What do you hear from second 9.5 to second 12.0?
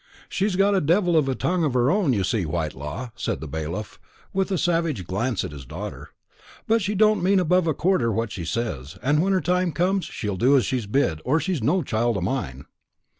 comes, she'll do as she's bid, or she's no